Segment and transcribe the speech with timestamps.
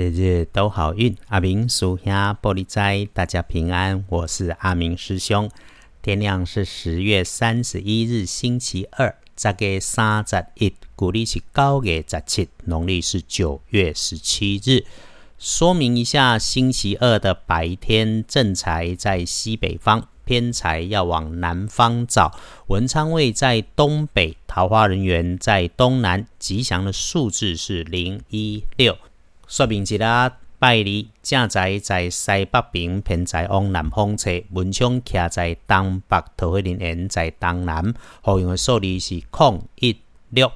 [0.00, 1.14] 日日都好运。
[1.28, 4.02] 阿明属下玻璃斋，大家平安。
[4.08, 5.50] 我是阿明师兄。
[6.00, 9.14] 天亮是十月三十一日，星期二。
[9.36, 14.86] 这个三十一，古历是高月十七，农历是九月十七日。
[15.38, 22.34] 说明一下，星期二的白天正财在西北方，偏财要往南方找。
[22.68, 26.26] 文昌位在东北，桃花人员在东南。
[26.38, 28.96] 吉祥的数字是零一六。
[29.50, 34.30] 说明一下，拜日正在在西北平，偏财往南方车。
[34.52, 37.92] 文昌徛在东北，桃花林园在东南。
[38.22, 39.96] 好用的数字是空一
[40.28, 40.52] 六。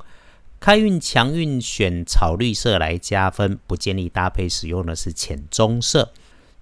[0.61, 6.13] 开运强运选草绿色来加分，不建议搭配使用的是浅棕色。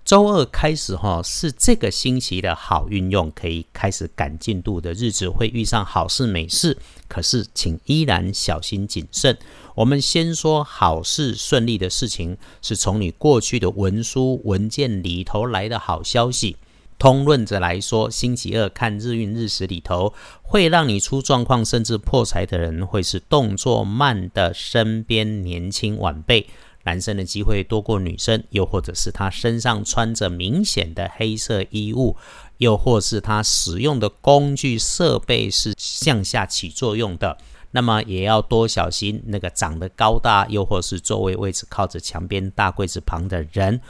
[0.04, 6.76] 周二开始哈，是这个星期的好运用，可以开始赶进度的日子，会遇上好事美事。
[7.06, 9.38] 可是请依然小心谨慎。
[9.74, 16.56] 我们先说好事顺利的事情，是从你过去的文书文件里头来的好消息。
[16.98, 26.48] 通论着来说，星期二看日运日时里头，会让你出状况甚至破财的人，会是动作慢的身边年轻晚辈。
[26.84, 32.16] 男生的机会多过女生，又或者是他身上穿着明显的黑色衣物，
[32.58, 37.38] 又或是他使用的工具设备是向下起作用的，
[37.70, 43.80] 那么也要多小心那个长得高大，又或是座位位置靠着墙边大柜子旁的人。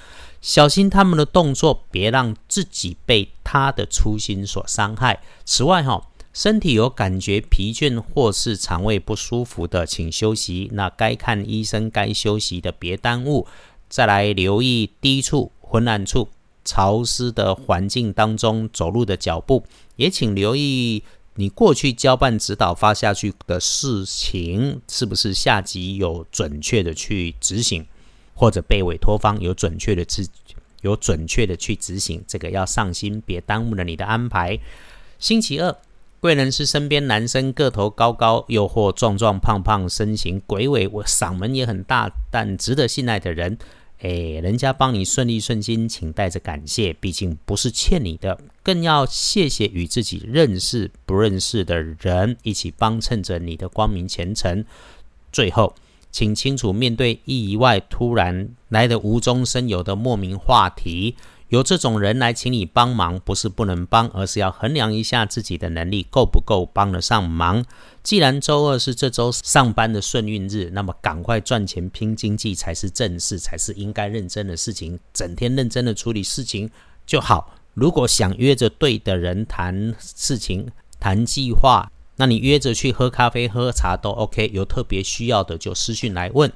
[0.41, 5.23] 小心他们的动作，别让自己被他的粗心所伤害。
[5.45, 10.71] 此外，哈，身体有感觉疲倦或是肠胃不舒服的，请休息。
[10.73, 13.47] 那该看医生、该休息的别耽误。
[13.89, 16.29] 再来留意低处、昏暗处、
[16.65, 19.65] 潮湿的环境当中走路的脚步，
[19.97, 21.03] 也请留意
[21.35, 27.87] 你过去交办指导发下去的事情，是不是下级有准确的去执行。
[28.35, 30.27] 或者被委托方有准确的执
[30.81, 34.59] 有准确的去执行，这个要上心，别耽误了你的安排。
[35.19, 35.77] 星期二，
[36.23, 43.59] 贵人是身边男生，个头高高，又或壮壮胖胖，身形鬼尾，我嗓门也很大，但值得信赖的人。
[44.03, 44.09] 哎，
[44.41, 54.65] 人家帮你顺利顺心，请带着感谢，毕竟不是欠你的，更要谢谢与自己认识不认识的人一起帮衬着你的光明前程。
[55.33, 55.75] 最后。
[56.15, 61.17] 请清楚，面对意外突然来的无中生有的莫名话题，
[61.53, 67.63] 有这种人来请你帮忙，不是不能帮，而是要衡量一下自己的能力够不够帮得上忙。
[68.03, 74.99] 既然周二是这周上班的顺运日，那么赶快赚钱拼经济才是正事，才是应该认真的事情。
[75.13, 76.71] 整天认真的处理事情
[77.05, 77.55] 就好。
[77.75, 80.67] 如果想约着对的人谈事情、
[80.99, 81.87] 谈计划。
[82.17, 86.51] 那你约着去喝咖啡、喝茶都 OK，有特别需要的就私讯来问。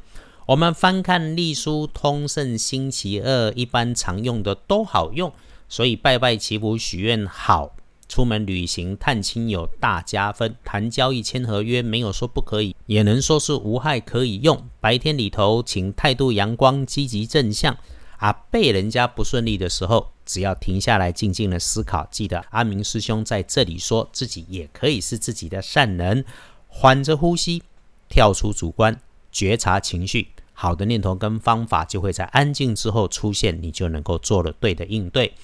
[0.47, 5.33] 我们翻看隶书通胜，星期二一般常用的都好用，
[5.69, 7.75] 所以拜拜祈福许愿好，
[8.09, 14.69] 出门旅行探亲有大加分，谈交易签合约没有说不可以，也能说是无害可以用。
[14.81, 17.77] 白天里头请态度阳光、积极正向。
[18.19, 26.25] 啊，被人家不顺利的时候，只要停下来静静的思考，记得阿明师兄在这里说自己也可以是自己的善人，
[26.69, 27.65] 缓着呼吸，
[28.09, 28.99] 跳出主观，
[29.31, 30.29] 觉察情绪，
[30.59, 35.35] 好的念头跟方法就会在安静之后出现，你就能够做了对的应对。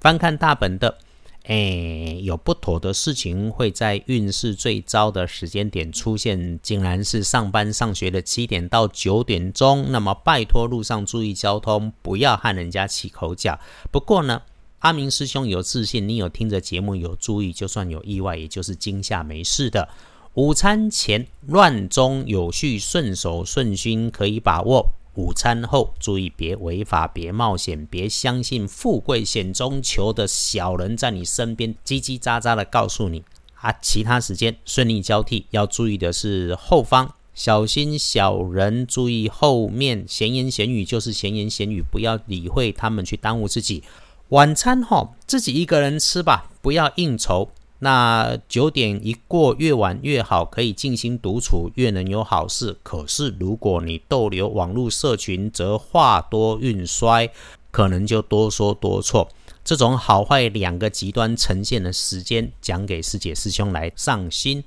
[0.00, 0.98] 翻看大本的。
[1.46, 9.92] 哎，有不妥的事情会在运势最糟的时间点出现，竟然是上班上学的七点到九点钟。
[9.92, 13.60] 那么拜托路上注意交通，不要和人家起口角。
[13.90, 14.40] 不过呢，
[14.78, 19.86] 阿明师兄有自信，你有听着节目有注意，就算有意外，也就是惊吓没事的。
[20.34, 24.88] 午餐前乱中有序，顺手顺心可以把握。
[25.14, 33.22] 午餐后注意，别违法，别冒险，别相信富贵险中求的小人在你身边叽叽喳喳的告诉你
[33.60, 33.72] 啊。
[33.80, 43.84] 其他时间顺利交替，要注意的是后方小心小人，注意后面闲言闲语就是闲言闲语，不要理会他们去耽误自己。
[44.30, 47.50] 晚餐后自己一个人吃吧，不要应酬。
[47.80, 52.76] 那九点一过，越晚越好，可以静心独处，越能有好事。
[52.82, 57.30] 可是如果你逗留网络社群，则话多运衰，
[57.70, 59.28] 可能就多说多错。
[59.64, 64.62] 这种好坏两个极端呈现的时间，讲给师姐师兄来上心。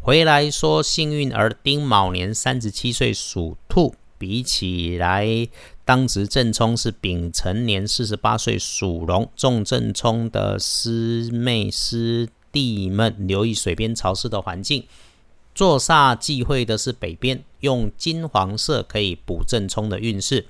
[0.00, 5.26] 回来说幸运儿丁卯年三十七岁属兔，比起来
[5.90, 12.28] 当值正冲是丙辰年四十八岁属龙，重正冲的师妹师。
[12.52, 14.84] 弟们留意水边潮湿的环境，
[15.52, 20.46] 坐煞忌讳的是北边，用金黄色可以补正冲的运势。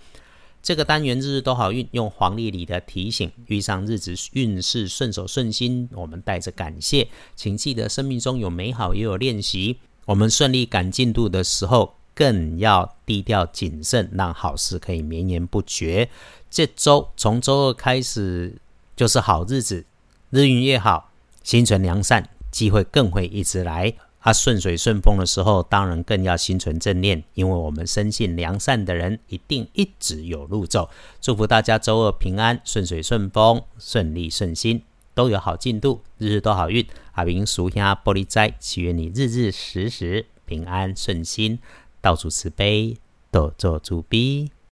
[0.62, 9.78] 这个单元日日都好运，用黄历里的提醒，遇上日子运势顺手顺心，我们带着感谢，请记得生命中有美好也有练习。
[10.04, 16.08] 我们顺利赶进度的时候，更要低调谨慎，让好事可以绵延不绝。
[16.50, 18.56] 这周从周二开始
[18.96, 19.84] 就是好日子，
[20.30, 21.10] 日运越好，
[21.42, 23.94] 心存良善，机会更会一直来。
[24.20, 30.90] 啊，顺水顺风的时候，当然更要心存正念，因为我们深信良善的人一定一直有路走。
[31.22, 34.82] 祝福大家周二平安，顺水顺风，顺利顺心，
[35.14, 36.86] 都有好进度，日日都好运。
[37.12, 41.58] 阿明属下玻璃斋，祈愿你日日时时平安顺心，
[42.00, 42.96] 到处慈悲，
[43.30, 44.50] 多做主逼。